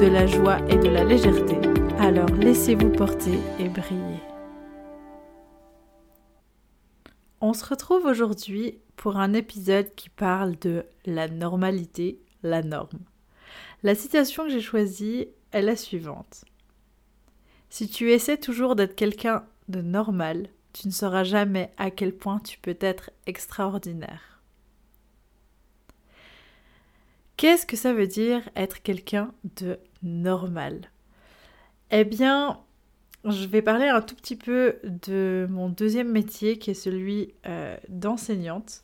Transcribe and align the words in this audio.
de 0.00 0.06
la 0.06 0.26
joie 0.26 0.58
et 0.70 0.78
de 0.78 0.88
la 0.88 1.04
légèreté. 1.04 1.56
Alors 1.98 2.30
laissez-vous 2.30 2.88
porter 2.88 3.38
et 3.58 3.68
briller. 3.68 4.22
On 7.42 7.52
se 7.52 7.66
retrouve 7.66 8.06
aujourd'hui 8.06 8.78
pour 8.96 9.18
un 9.18 9.34
épisode 9.34 9.94
qui 9.96 10.08
parle 10.08 10.58
de 10.58 10.86
la 11.04 11.28
normalité, 11.28 12.18
la 12.42 12.62
norme. 12.62 13.00
La 13.82 13.94
citation 13.94 14.44
que 14.44 14.50
j'ai 14.50 14.62
choisie 14.62 15.28
est 15.52 15.60
la 15.60 15.76
suivante. 15.76 16.46
Si 17.68 17.86
tu 17.86 18.10
essaies 18.10 18.38
toujours 18.38 18.76
d'être 18.76 18.96
quelqu'un 18.96 19.44
de 19.68 19.82
normal, 19.82 20.48
tu 20.72 20.88
ne 20.88 20.92
sauras 20.92 21.24
jamais 21.24 21.74
à 21.76 21.90
quel 21.90 22.16
point 22.16 22.38
tu 22.38 22.58
peux 22.58 22.78
être 22.80 23.10
extraordinaire. 23.26 24.39
Qu'est-ce 27.40 27.64
que 27.64 27.74
ça 27.78 27.94
veut 27.94 28.06
dire 28.06 28.42
être 28.54 28.82
quelqu'un 28.82 29.32
de 29.56 29.78
normal? 30.02 30.90
Eh 31.90 32.04
bien, 32.04 32.60
je 33.24 33.46
vais 33.46 33.62
parler 33.62 33.88
un 33.88 34.02
tout 34.02 34.14
petit 34.14 34.36
peu 34.36 34.76
de 34.84 35.46
mon 35.48 35.70
deuxième 35.70 36.10
métier 36.10 36.58
qui 36.58 36.72
est 36.72 36.74
celui 36.74 37.32
euh, 37.46 37.78
d'enseignante 37.88 38.82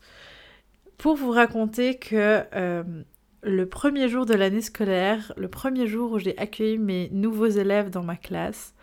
pour 0.97 1.17
vous 1.17 1.33
raconter 1.33 1.97
que 1.99 2.45
euh, 2.55 2.83
le 3.43 3.69
premier 3.69 4.09
jour 4.09 4.25
de 4.25 4.33
l'année 4.33 4.63
scolaire, 4.63 5.35
le 5.37 5.49
premier 5.49 5.87
jour 5.87 6.13
où 6.13 6.19
j'ai 6.19 6.39
accueilli 6.39 6.79
mes 6.79 7.11
nouveaux 7.13 7.49
élèves 7.49 7.91
dans 7.91 8.05
ma 8.05 8.17
classe, 8.17 8.75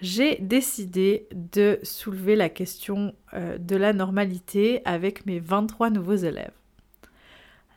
j'ai 0.00 0.36
décidé 0.36 1.28
de 1.34 1.78
soulever 1.82 2.36
la 2.36 2.48
question 2.48 3.14
euh, 3.34 3.58
de 3.58 3.76
la 3.76 3.92
normalité 3.92 4.80
avec 4.86 5.26
mes 5.26 5.40
23 5.40 5.90
nouveaux 5.90 6.16
élèves. 6.16 6.52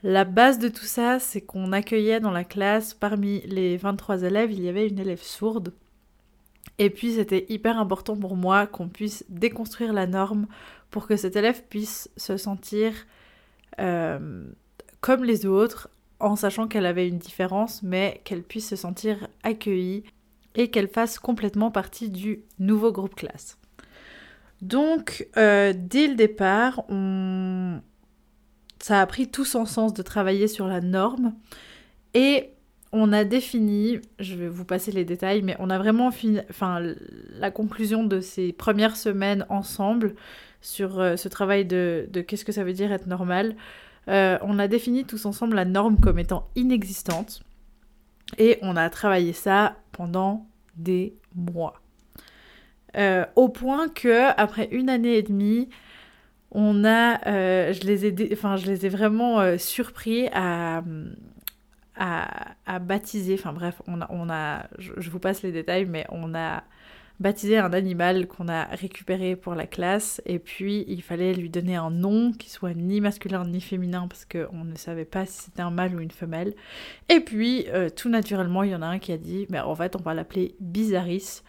La 0.03 0.25
base 0.25 0.59
de 0.59 0.67
tout 0.67 0.83
ça, 0.83 1.17
c'est 1.19 1.39
qu'on 1.39 1.71
accueillait 1.71 2.19
dans 2.19 2.31
la 2.31 2.43
classe, 2.43 2.93
parmi 2.93 3.39
les 3.41 3.77
23 3.77 4.23
élèves, 4.23 4.51
il 4.51 4.61
y 4.61 4.67
avait 4.67 4.87
une 4.87 4.99
élève 4.99 5.21
sourde. 5.21 5.73
Et 6.77 6.89
puis 6.89 7.13
c'était 7.13 7.45
hyper 7.47 7.79
important 7.79 8.17
pour 8.17 8.35
moi 8.35 8.67
qu'on 8.67 8.89
puisse 8.89 9.23
déconstruire 9.29 9.93
la 9.93 10.07
norme 10.07 10.47
pour 10.91 11.07
que 11.07 11.15
cet 11.15 11.37
élève 11.37 11.63
puisse 11.69 12.09
se 12.17 12.35
sentir 12.35 12.93
euh, 13.79 14.45
comme 14.99 15.23
les 15.23 15.45
autres, 15.45 15.89
en 16.19 16.35
sachant 16.35 16.67
qu'elle 16.67 16.85
avait 16.85 17.07
une 17.07 17.17
différence, 17.17 17.81
mais 17.81 18.21
qu'elle 18.23 18.43
puisse 18.43 18.69
se 18.69 18.75
sentir 18.75 19.27
accueillie 19.43 20.03
et 20.55 20.69
qu'elle 20.69 20.87
fasse 20.87 21.17
complètement 21.19 21.71
partie 21.71 22.09
du 22.09 22.41
nouveau 22.59 22.91
groupe 22.91 23.15
classe. 23.15 23.57
Donc, 24.61 25.27
euh, 25.35 25.73
dès 25.75 26.07
le 26.07 26.15
départ, 26.15 26.83
on, 26.89 27.81
ça 28.83 28.99
a 28.99 29.05
pris 29.05 29.29
tout 29.29 29.45
son 29.45 29.65
sens 29.65 29.93
de 29.93 30.01
travailler 30.01 30.49
sur 30.49 30.67
la 30.67 30.81
norme. 30.81 31.33
Et 32.13 32.49
on 32.91 33.13
a 33.13 33.23
défini, 33.23 34.01
je 34.19 34.35
vais 34.35 34.49
vous 34.49 34.65
passer 34.65 34.91
les 34.91 35.05
détails, 35.05 35.41
mais 35.41 35.55
on 35.59 35.69
a 35.69 35.77
vraiment 35.77 36.11
fini, 36.11 36.39
la 37.39 37.49
conclusion 37.49 38.03
de 38.03 38.19
ces 38.19 38.51
premières 38.51 38.97
semaines 38.97 39.45
ensemble 39.47 40.15
sur 40.59 40.99
euh, 40.99 41.15
ce 41.15 41.29
travail 41.29 41.63
de, 41.63 42.09
qu'est-ce 42.27 42.43
que 42.43 42.51
ça 42.51 42.65
veut 42.65 42.73
dire 42.73 42.91
être 42.91 43.07
normal. 43.07 43.55
Euh, 44.09 44.37
on 44.41 44.59
a 44.59 44.67
défini 44.67 45.05
tous 45.05 45.25
ensemble 45.25 45.55
la 45.55 45.63
norme 45.63 45.97
comme 45.97 46.19
étant 46.19 46.49
inexistante. 46.57 47.41
Et 48.37 48.59
on 48.61 48.75
a 48.75 48.89
travaillé 48.89 49.31
ça 49.31 49.77
pendant 49.93 50.45
des 50.75 51.15
mois. 51.35 51.79
Euh, 52.97 53.25
au 53.37 53.47
point 53.47 53.87
que, 53.87 54.29
après 54.37 54.67
une 54.73 54.89
année 54.89 55.15
et 55.15 55.23
demie, 55.23 55.69
on 56.53 56.85
a, 56.85 57.27
euh, 57.27 57.73
je, 57.73 57.81
les 57.81 58.05
ai 58.05 58.29
enfin, 58.31 58.55
je 58.55 58.67
les 58.67 58.85
ai 58.85 58.89
vraiment 58.89 59.41
euh, 59.41 59.57
surpris 59.57 60.27
à, 60.33 60.83
à, 61.95 62.79
baptiser, 62.79 63.33
enfin 63.33 63.53
bref, 63.53 63.81
on 63.87 64.01
a, 64.01 64.07
on 64.11 64.29
a 64.29 64.67
je, 64.77 65.09
vous 65.09 65.19
passe 65.19 65.41
les 65.41 65.51
détails, 65.51 65.85
mais 65.85 66.05
on 66.09 66.35
a 66.35 66.63
baptisé 67.19 67.57
un 67.57 67.73
animal 67.73 68.27
qu'on 68.27 68.49
a 68.49 68.65
récupéré 68.65 69.35
pour 69.35 69.55
la 69.55 69.65
classe, 69.65 70.21
et 70.25 70.39
puis 70.39 70.85
il 70.87 71.01
fallait 71.01 71.33
lui 71.33 71.49
donner 71.49 71.75
un 71.75 71.91
nom 71.91 72.33
qui 72.33 72.49
soit 72.49 72.73
ni 72.73 73.01
masculin 73.01 73.45
ni 73.45 73.61
féminin, 73.61 74.07
parce 74.07 74.25
qu'on 74.25 74.63
ne 74.63 74.75
savait 74.75 75.05
pas 75.05 75.25
si 75.25 75.43
c'était 75.43 75.61
un 75.61 75.71
mâle 75.71 75.95
ou 75.95 75.99
une 75.99 76.11
femelle. 76.11 76.53
Et 77.09 77.19
puis, 77.19 77.65
euh, 77.69 77.89
tout 77.89 78.09
naturellement, 78.09 78.63
il 78.63 78.71
y 78.71 78.75
en 78.75 78.81
a 78.81 78.87
un 78.87 78.99
qui 78.99 79.11
a 79.11 79.17
dit, 79.17 79.47
mais 79.49 79.59
en 79.59 79.75
fait, 79.75 79.95
on 79.95 80.01
va 80.03 80.13
l'appeler 80.13 80.55
Bizarris 80.59 81.41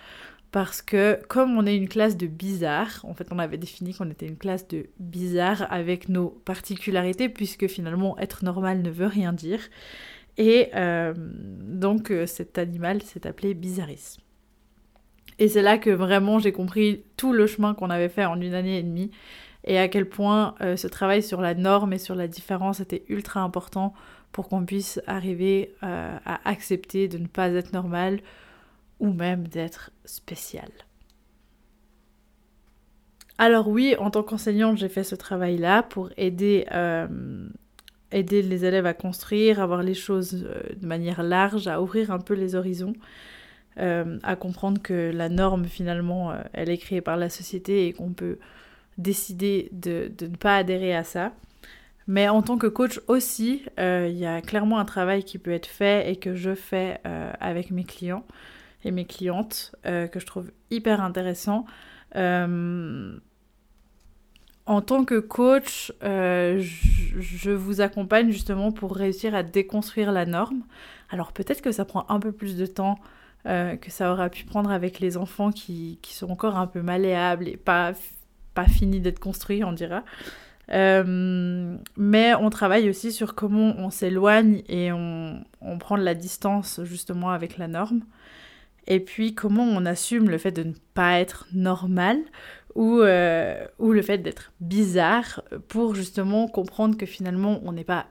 parce 0.54 0.82
que 0.82 1.18
comme 1.26 1.58
on 1.58 1.66
est 1.66 1.76
une 1.76 1.88
classe 1.88 2.16
de 2.16 2.28
bizarres, 2.28 3.00
en 3.02 3.12
fait 3.12 3.26
on 3.32 3.40
avait 3.40 3.56
défini 3.56 3.92
qu'on 3.92 4.08
était 4.08 4.28
une 4.28 4.36
classe 4.36 4.68
de 4.68 4.86
bizarres 5.00 5.66
avec 5.68 6.08
nos 6.08 6.28
particularités, 6.28 7.28
puisque 7.28 7.66
finalement 7.66 8.16
être 8.20 8.44
normal 8.44 8.80
ne 8.80 8.88
veut 8.88 9.08
rien 9.08 9.32
dire. 9.32 9.58
Et 10.38 10.68
euh, 10.76 11.12
donc 11.16 12.12
euh, 12.12 12.26
cet 12.26 12.56
animal 12.56 13.02
s'est 13.02 13.26
appelé 13.26 13.54
Bizarris. 13.54 14.18
Et 15.40 15.48
c'est 15.48 15.60
là 15.60 15.76
que 15.76 15.90
vraiment 15.90 16.38
j'ai 16.38 16.52
compris 16.52 17.02
tout 17.16 17.32
le 17.32 17.48
chemin 17.48 17.74
qu'on 17.74 17.90
avait 17.90 18.08
fait 18.08 18.24
en 18.24 18.40
une 18.40 18.54
année 18.54 18.78
et 18.78 18.84
demie 18.84 19.10
et 19.64 19.80
à 19.80 19.88
quel 19.88 20.08
point 20.08 20.54
euh, 20.60 20.76
ce 20.76 20.86
travail 20.86 21.24
sur 21.24 21.40
la 21.40 21.54
norme 21.54 21.94
et 21.94 21.98
sur 21.98 22.14
la 22.14 22.28
différence 22.28 22.78
était 22.78 23.02
ultra 23.08 23.40
important 23.40 23.92
pour 24.30 24.48
qu'on 24.48 24.64
puisse 24.64 25.00
arriver 25.08 25.74
à 25.80 26.48
accepter 26.48 27.06
de 27.06 27.18
ne 27.18 27.26
pas 27.28 27.50
être 27.50 27.72
normal, 27.72 28.20
ou 29.00 29.12
même 29.12 29.48
d'être 29.48 29.90
spécial. 30.04 30.70
Alors 33.38 33.68
oui, 33.68 33.96
en 33.98 34.10
tant 34.10 34.22
qu'enseignante, 34.22 34.78
j'ai 34.78 34.88
fait 34.88 35.04
ce 35.04 35.16
travail-là 35.16 35.82
pour 35.82 36.10
aider, 36.16 36.66
euh, 36.72 37.48
aider 38.12 38.42
les 38.42 38.64
élèves 38.64 38.86
à 38.86 38.94
construire, 38.94 39.60
à 39.60 39.66
voir 39.66 39.82
les 39.82 39.94
choses 39.94 40.46
euh, 40.46 40.62
de 40.76 40.86
manière 40.86 41.22
large, 41.22 41.66
à 41.66 41.82
ouvrir 41.82 42.12
un 42.12 42.20
peu 42.20 42.34
les 42.34 42.54
horizons, 42.54 42.94
euh, 43.78 44.18
à 44.22 44.36
comprendre 44.36 44.80
que 44.80 45.10
la 45.12 45.28
norme, 45.28 45.64
finalement, 45.64 46.32
elle 46.52 46.70
est 46.70 46.78
créée 46.78 47.00
par 47.00 47.16
la 47.16 47.28
société 47.28 47.88
et 47.88 47.92
qu'on 47.92 48.12
peut 48.12 48.38
décider 48.98 49.68
de, 49.72 50.12
de, 50.16 50.28
ne 50.28 50.36
pas 50.36 50.56
adhérer 50.56 50.94
à 50.94 51.02
ça. 51.02 51.32
Mais 52.06 52.28
en 52.28 52.42
tant 52.42 52.56
que 52.56 52.68
coach 52.68 53.00
aussi, 53.08 53.64
il 53.78 54.16
y 54.16 54.26
a 54.26 54.42
clairement 54.42 54.78
un 54.78 54.84
travail 54.84 55.24
qui 55.24 55.38
peut 55.38 55.50
être 55.50 55.66
fait 55.66 56.08
et 56.12 56.16
que 56.16 56.34
je 56.34 56.54
fais 56.54 57.00
avec 57.40 57.70
mes 57.70 57.84
clients 57.84 58.24
et 58.84 58.90
mes 58.90 59.04
clientes, 59.04 59.74
euh, 59.86 60.06
que 60.06 60.20
je 60.20 60.26
trouve 60.26 60.50
hyper 60.70 61.02
intéressant. 61.02 61.64
Euh, 62.16 63.16
en 64.66 64.80
tant 64.80 65.04
que 65.04 65.18
coach, 65.18 65.92
euh, 66.02 66.58
je, 66.60 67.50
vous 67.50 67.80
accompagne 67.80 68.30
justement 68.30 68.72
pour 68.72 68.94
réussir 68.94 69.34
à 69.34 69.42
déconstruire 69.42 70.12
la 70.12 70.26
norme. 70.26 70.62
Alors 71.10 71.32
peut-être 71.32 71.60
que 71.60 71.72
ça 71.72 71.84
prend 71.84 72.06
un 72.08 72.20
peu 72.20 72.32
plus 72.32 72.56
de 72.56 72.66
temps 72.66 72.98
que 73.46 73.90
ça 73.90 74.10
aura 74.10 74.30
pu 74.30 74.46
prendre 74.46 74.70
avec 74.70 75.00
les 75.00 75.18
enfants 75.18 75.50
qui, 75.50 75.98
qui 76.00 76.14
sont 76.14 76.30
encore 76.30 76.56
un 76.56 76.66
peu 76.66 76.80
malléables 76.80 77.46
et 77.46 77.58
pas, 77.58 77.92
pas 78.54 78.64
finis 78.64 79.00
d'être 79.00 79.18
construits, 79.18 79.62
on 79.64 79.72
dira. 79.72 80.02
mais 80.70 82.34
on 82.34 82.48
travaille 82.48 82.88
aussi 82.88 83.12
sur 83.12 83.34
comment 83.34 83.74
on 83.76 83.90
s'éloigne 83.90 84.62
et 84.66 84.92
on, 84.92 85.44
on, 85.60 85.76
prend 85.76 85.98
de 85.98 86.02
la 86.02 86.14
distance 86.14 86.80
justement 86.84 87.32
avec 87.32 87.58
la 87.58 87.68
norme 87.68 88.00
et 88.86 89.00
puis 89.00 89.34
comment 89.34 89.64
on 89.64 89.86
assume 89.86 90.28
le 90.28 90.38
fait 90.38 90.52
de 90.52 90.62
ne 90.62 90.72
pas 90.94 91.20
être 91.20 91.46
normal 91.52 92.18
ou, 92.74 93.00
euh, 93.00 93.66
ou 93.78 93.92
le 93.92 94.02
fait 94.02 94.18
d'être 94.18 94.52
bizarre 94.60 95.42
pour 95.68 95.94
justement 95.94 96.48
comprendre 96.48 96.96
que 96.96 97.06
finalement 97.06 97.60
on 97.64 97.72
n'est 97.72 97.84
pas 97.84 98.06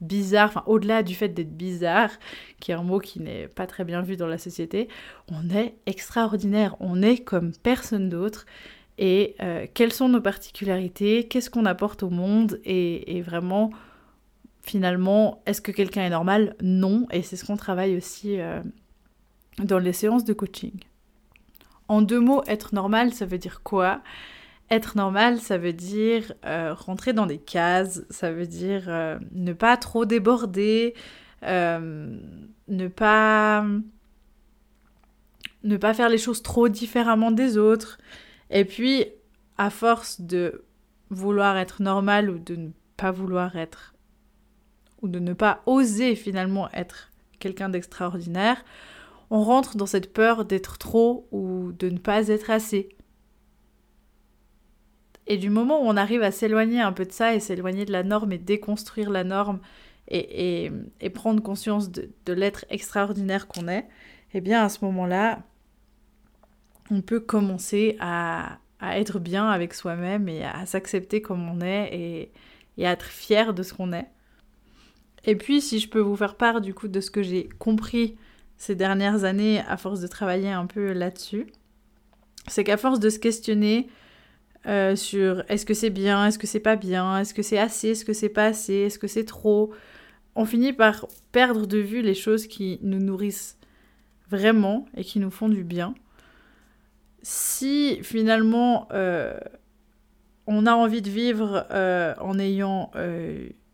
bizarre, 0.00 0.48
enfin 0.48 0.62
au-delà 0.66 1.02
du 1.02 1.14
fait 1.14 1.28
d'être 1.28 1.56
bizarre, 1.56 2.10
qui 2.60 2.70
est 2.70 2.74
un 2.74 2.82
mot 2.82 2.98
qui 2.98 3.20
n'est 3.20 3.48
pas 3.48 3.66
très 3.66 3.84
bien 3.84 4.02
vu 4.02 4.16
dans 4.16 4.26
la 4.26 4.38
société, 4.38 4.88
on 5.28 5.50
est 5.50 5.74
extraordinaire, 5.86 6.76
on 6.80 7.02
est 7.02 7.18
comme 7.18 7.52
personne 7.52 8.08
d'autre. 8.08 8.46
Et 8.96 9.34
euh, 9.40 9.66
quelles 9.74 9.92
sont 9.92 10.08
nos 10.08 10.20
particularités, 10.20 11.24
qu'est-ce 11.24 11.50
qu'on 11.50 11.66
apporte 11.66 12.04
au 12.04 12.10
monde? 12.10 12.60
Et, 12.64 13.22
vraiment, 13.22 13.70
finalement, 14.62 15.42
est-ce 15.46 15.60
que 15.60 15.72
quelqu'un 15.72 16.02
est 16.02 16.10
normal? 16.10 16.54
Non, 16.62 17.08
et 17.10 17.22
c'est 17.22 17.36
ce 17.36 17.44
qu'on 17.44 17.56
travaille 17.56 17.96
aussi 17.96 18.40
euh, 18.40 18.60
dans 19.58 19.78
les 19.78 19.92
séances 19.92 20.24
de 20.24 20.32
coaching. 20.32 20.72
En 21.88 22.02
deux 22.02 22.20
mots, 22.20 22.42
être 22.46 22.74
normal, 22.74 23.12
ça 23.12 23.26
veut 23.26 23.38
dire 23.38 23.62
quoi? 23.62 24.02
Être 24.70 24.96
normal, 24.96 25.38
ça 25.38 25.58
veut 25.58 25.74
dire 25.74 26.32
euh, 26.46 26.72
rentrer 26.74 27.12
dans 27.12 27.26
des 27.26 27.38
cases, 27.38 28.04
ça 28.10 28.32
veut 28.32 28.46
dire 28.46 28.84
euh, 28.88 29.18
ne 29.32 29.52
pas 29.52 29.76
trop 29.76 30.06
déborder, 30.06 30.94
euh, 31.42 32.18
ne 32.68 32.88
pas 32.88 33.64
ne 35.62 35.76
pas 35.76 35.94
faire 35.94 36.08
les 36.08 36.18
choses 36.18 36.42
trop 36.42 36.68
différemment 36.68 37.30
des 37.30 37.56
autres. 37.56 37.98
Et 38.50 38.64
puis, 38.64 39.06
à 39.56 39.70
force 39.70 40.20
de 40.20 40.64
vouloir 41.10 41.56
être 41.56 41.82
normal 41.82 42.30
ou 42.30 42.38
de 42.38 42.56
ne 42.56 42.68
pas 42.96 43.10
vouloir 43.10 43.56
être, 43.56 43.94
ou 45.02 45.08
de 45.08 45.18
ne 45.18 45.32
pas 45.32 45.62
oser 45.66 46.16
finalement 46.16 46.70
être 46.72 47.10
quelqu'un 47.38 47.68
d'extraordinaire, 47.68 48.64
on 49.34 49.42
rentre 49.42 49.76
dans 49.76 49.86
cette 49.86 50.12
peur 50.12 50.44
d'être 50.44 50.78
trop 50.78 51.26
ou 51.32 51.72
de 51.72 51.88
ne 51.88 51.98
pas 51.98 52.28
être 52.28 52.50
assez. 52.50 52.90
Et 55.26 55.38
du 55.38 55.50
moment 55.50 55.82
où 55.82 55.86
on 55.86 55.96
arrive 55.96 56.22
à 56.22 56.30
s'éloigner 56.30 56.80
un 56.80 56.92
peu 56.92 57.04
de 57.04 57.10
ça 57.10 57.34
et 57.34 57.40
s'éloigner 57.40 57.84
de 57.84 57.90
la 57.90 58.04
norme 58.04 58.30
et 58.30 58.38
déconstruire 58.38 59.10
la 59.10 59.24
norme 59.24 59.58
et, 60.06 60.70
prendre 61.14 61.42
conscience 61.42 61.90
de, 61.90 62.32
l'être 62.32 62.64
extraordinaire 62.70 63.48
qu'on 63.48 63.66
est, 63.66 63.88
eh 64.34 64.40
bien 64.40 64.62
à 64.62 64.68
ce 64.68 64.84
moment-là, 64.84 65.42
on 66.92 67.00
peut 67.00 67.18
commencer 67.18 67.96
à, 67.98 68.60
être 68.80 69.18
bien 69.18 69.48
avec 69.48 69.74
soi-même 69.74 70.28
et 70.28 70.44
à 70.44 70.64
s'accepter 70.64 71.22
comme 71.22 71.48
on 71.48 71.60
est 71.60 71.92
et, 71.92 72.32
et 72.78 72.86
à 72.86 72.92
être 72.92 73.06
fier 73.06 73.52
de 73.52 73.64
ce 73.64 73.74
qu'on 73.74 73.92
est. 73.92 74.06
Et 75.24 75.34
puis, 75.34 75.60
si 75.60 75.80
je 75.80 75.88
peux 75.88 75.98
vous 75.98 76.14
faire 76.14 76.36
part 76.36 76.60
du 76.60 76.72
coup 76.72 76.86
de 76.86 77.00
ce 77.00 77.10
que 77.10 77.24
j'ai 77.24 77.48
compris 77.58 78.16
ces 78.56 78.74
dernières 78.74 79.24
années 79.24 79.62
à 79.68 79.76
force 79.76 80.00
de 80.00 80.06
travailler 80.06 80.50
un 80.50 80.66
peu 80.66 80.92
là-dessus, 80.92 81.46
c'est 82.46 82.64
qu'à 82.64 82.76
force 82.76 83.00
de 83.00 83.10
se 83.10 83.18
questionner 83.18 83.88
euh, 84.66 84.96
sur 84.96 85.44
est-ce 85.48 85.66
que 85.66 85.74
c'est 85.74 85.90
bien, 85.90 86.26
est-ce 86.26 86.38
que 86.38 86.46
c'est 86.46 86.60
pas 86.60 86.76
bien, 86.76 87.20
est-ce 87.20 87.34
que 87.34 87.42
c'est 87.42 87.58
assez, 87.58 87.88
est-ce 87.88 88.04
que 88.04 88.14
c'est 88.14 88.28
pas 88.28 88.46
assez, 88.46 88.74
est-ce 88.74 88.98
que 88.98 89.06
c'est 89.06 89.24
trop, 89.24 89.72
on 90.34 90.46
finit 90.46 90.72
par 90.72 91.06
perdre 91.32 91.66
de 91.66 91.78
vue 91.78 92.00
les 92.00 92.14
choses 92.14 92.46
qui 92.46 92.78
nous 92.82 92.98
nourrissent 92.98 93.58
vraiment 94.30 94.86
et 94.96 95.04
qui 95.04 95.20
nous 95.20 95.30
font 95.30 95.48
du 95.48 95.64
bien. 95.64 95.94
Si 97.22 97.98
finalement 98.02 98.88
euh, 98.92 99.38
on 100.46 100.66
a 100.66 100.72
envie 100.72 101.02
de 101.02 101.10
vivre 101.10 101.66
euh, 101.70 102.14
en 102.20 102.38
ayant 102.38 102.90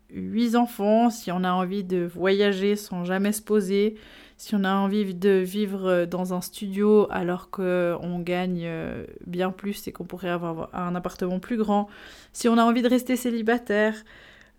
huit 0.09 0.55
enfants, 0.55 1.09
si 1.09 1.31
on 1.31 1.43
a 1.45 1.51
envie 1.51 1.85
de 1.85 2.03
voyager 2.03 2.75
sans 2.75 3.05
jamais 3.05 3.31
se 3.31 3.41
poser, 3.41 3.95
si 4.41 4.55
on 4.55 4.63
a 4.63 4.73
envie 4.73 5.13
de 5.13 5.29
vivre 5.29 6.05
dans 6.05 6.33
un 6.33 6.41
studio 6.41 7.05
alors 7.11 7.51
qu'on 7.51 8.19
gagne 8.21 8.63
euh, 8.65 9.05
bien 9.27 9.51
plus 9.51 9.87
et 9.87 9.91
qu'on 9.91 10.05
pourrait 10.05 10.31
avoir 10.31 10.73
un 10.73 10.95
appartement 10.95 11.39
plus 11.39 11.57
grand, 11.57 11.87
si 12.33 12.49
on 12.49 12.57
a 12.57 12.63
envie 12.63 12.81
de 12.81 12.89
rester 12.89 13.15
célibataire, 13.15 13.93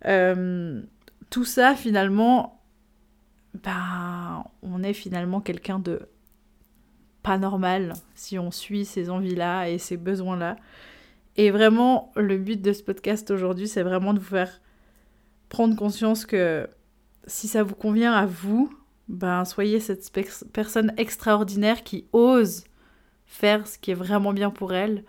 euh, 0.05 0.81
tout 1.29 1.43
ça 1.43 1.75
finalement, 1.75 2.61
ben, 3.61 4.45
on 4.61 4.83
est 4.83 4.93
finalement 4.93 5.41
quelqu'un 5.41 5.79
de 5.79 6.07
pas 7.21 7.37
normal 7.37 7.91
si 8.15 8.39
on 8.39 8.51
suit 8.51 8.85
ces 8.85 9.09
envies-là 9.09 9.67
et 9.67 9.79
ces 9.79 9.97
besoins-là. 9.97 10.55
Et 11.35 11.51
vraiment, 11.51 12.13
le 12.15 12.37
but 12.37 12.61
de 12.61 12.71
ce 12.71 12.83
podcast 12.83 13.31
aujourd'hui, 13.31 13.67
c'est 13.67 13.83
vraiment 13.83 14.13
de 14.13 14.19
vous 14.19 14.25
faire 14.29 14.61
prendre 15.49 15.75
conscience 15.75 16.25
que 16.25 16.69
si 17.27 17.49
ça 17.49 17.63
vous 17.63 17.75
convient 17.75 18.13
à 18.13 18.25
vous, 18.25 18.73
ben 19.13 19.45
soyez 19.45 19.79
cette 19.79 20.11
personne 20.51 20.91
extraordinaire 20.97 21.83
qui 21.83 22.05
ose 22.13 22.63
faire 23.27 23.67
ce 23.67 23.77
qui 23.77 23.91
est 23.91 23.95
vraiment 23.95 24.33
bien 24.33 24.49
pour 24.49 24.73
elle 24.73 25.03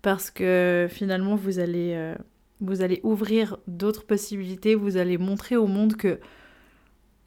parce 0.00 0.30
que 0.30 0.88
finalement 0.90 1.36
vous 1.36 1.58
allez 1.58 1.92
euh, 1.94 2.14
vous 2.60 2.80
allez 2.80 3.00
ouvrir 3.02 3.58
d'autres 3.66 4.06
possibilités, 4.06 4.74
vous 4.74 4.96
allez 4.96 5.18
montrer 5.18 5.56
au 5.56 5.66
monde 5.66 5.96
que 5.96 6.18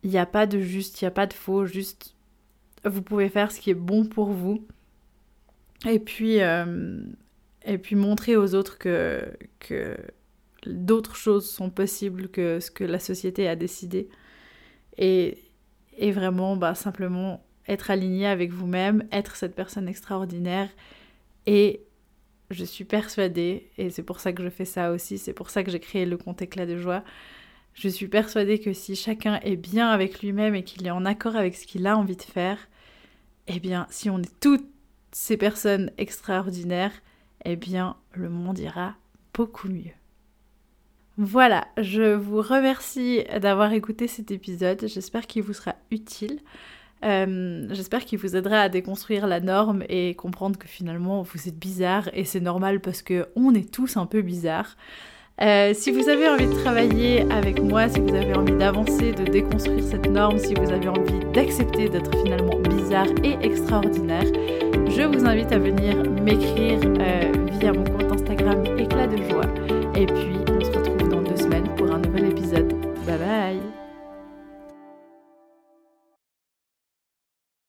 il 0.03 0.09
n'y 0.09 0.17
a 0.17 0.25
pas 0.25 0.45
de 0.45 0.59
juste, 0.59 1.01
il 1.01 1.05
n'y 1.05 1.07
a 1.07 1.11
pas 1.11 1.27
de 1.27 1.33
faux, 1.33 1.65
juste 1.65 2.15
vous 2.83 3.01
pouvez 3.01 3.29
faire 3.29 3.51
ce 3.51 3.59
qui 3.59 3.69
est 3.69 3.73
bon 3.75 4.05
pour 4.05 4.31
vous. 4.31 4.65
Et 5.87 5.99
puis 5.99 6.41
euh, 6.41 7.03
et 7.65 7.77
puis 7.77 7.95
montrer 7.95 8.35
aux 8.35 8.55
autres 8.55 8.79
que 8.79 9.23
que 9.59 9.95
d'autres 10.65 11.15
choses 11.15 11.47
sont 11.47 11.69
possibles 11.69 12.29
que 12.29 12.59
ce 12.59 12.71
que 12.71 12.83
la 12.83 12.99
société 12.99 13.47
a 13.47 13.55
décidé. 13.55 14.09
Et, 14.97 15.37
et 15.97 16.11
vraiment, 16.11 16.55
bah, 16.55 16.75
simplement 16.75 17.43
être 17.67 17.91
aligné 17.91 18.27
avec 18.27 18.51
vous-même, 18.51 19.07
être 19.11 19.35
cette 19.35 19.55
personne 19.55 19.87
extraordinaire. 19.87 20.69
Et 21.45 21.81
je 22.51 22.63
suis 22.63 22.85
persuadée, 22.85 23.69
et 23.77 23.89
c'est 23.89 24.03
pour 24.03 24.19
ça 24.19 24.33
que 24.33 24.43
je 24.43 24.49
fais 24.49 24.65
ça 24.65 24.91
aussi, 24.91 25.17
c'est 25.17 25.33
pour 25.33 25.49
ça 25.49 25.63
que 25.63 25.71
j'ai 25.71 25.79
créé 25.79 26.05
le 26.05 26.17
compte 26.17 26.41
éclat 26.41 26.65
de 26.65 26.77
joie. 26.77 27.03
Je 27.73 27.89
suis 27.89 28.07
persuadée 28.07 28.59
que 28.59 28.73
si 28.73 28.95
chacun 28.95 29.39
est 29.41 29.57
bien 29.57 29.89
avec 29.89 30.21
lui-même 30.21 30.55
et 30.55 30.63
qu'il 30.63 30.85
est 30.87 30.91
en 30.91 31.05
accord 31.05 31.35
avec 31.35 31.55
ce 31.55 31.65
qu'il 31.65 31.87
a 31.87 31.97
envie 31.97 32.15
de 32.15 32.21
faire, 32.21 32.57
eh 33.47 33.59
bien, 33.59 33.87
si 33.89 34.09
on 34.09 34.19
est 34.19 34.39
toutes 34.39 34.67
ces 35.11 35.37
personnes 35.37 35.91
extraordinaires, 35.97 36.93
eh 37.43 37.55
bien, 37.55 37.97
le 38.13 38.29
monde 38.29 38.59
ira 38.59 38.95
beaucoup 39.33 39.67
mieux. 39.67 39.91
Voilà, 41.17 41.65
je 41.77 42.13
vous 42.13 42.41
remercie 42.41 43.23
d'avoir 43.41 43.71
écouté 43.71 44.07
cet 44.07 44.31
épisode. 44.31 44.85
J'espère 44.85 45.27
qu'il 45.27 45.43
vous 45.43 45.53
sera 45.53 45.75
utile. 45.89 46.39
Euh, 47.05 47.67
j'espère 47.71 48.03
qu'il 48.03 48.19
vous 48.19 48.35
aidera 48.35 48.59
à 48.59 48.69
déconstruire 48.69 49.25
la 49.27 49.39
norme 49.39 49.83
et 49.87 50.15
comprendre 50.15 50.57
que 50.57 50.67
finalement 50.67 51.21
vous 51.21 51.47
êtes 51.47 51.57
bizarre 51.57 52.09
et 52.13 52.25
c'est 52.25 52.39
normal 52.39 52.79
parce 52.79 53.01
que 53.01 53.27
on 53.35 53.53
est 53.53 53.71
tous 53.71 53.95
un 53.95 54.05
peu 54.05 54.21
bizarres. 54.21 54.75
Euh, 55.41 55.73
si 55.73 55.91
vous 55.91 56.07
avez 56.09 56.29
envie 56.29 56.47
de 56.47 56.53
travailler 56.53 57.29
avec 57.31 57.61
moi, 57.61 57.89
si 57.89 57.99
vous 57.99 58.15
avez 58.15 58.33
envie 58.33 58.55
d'avancer, 58.55 59.11
de 59.11 59.25
déconstruire 59.25 59.83
cette 59.83 60.09
norme, 60.09 60.37
si 60.37 60.53
vous 60.53 60.71
avez 60.71 60.87
envie 60.87 61.19
d'accepter 61.33 61.89
d'être 61.89 62.11
finalement 62.23 62.57
bizarre 62.59 63.07
et 63.23 63.37
extraordinaire, 63.45 64.25
je 64.87 65.01
vous 65.01 65.25
invite 65.25 65.51
à 65.51 65.59
venir 65.59 65.95
m'écrire 66.09 66.79
euh, 66.99 67.31
via 67.59 67.73
mon 67.73 67.83
compte 67.83 68.13
Instagram 68.13 68.63
Éclat 68.77 69.07
de 69.07 69.17
joie. 69.29 69.45
Et 69.95 70.05
puis 70.05 70.37
on 70.49 70.61
se 70.61 70.71
retrouve 70.71 70.94